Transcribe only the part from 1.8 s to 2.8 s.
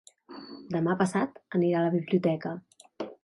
a la biblioteca.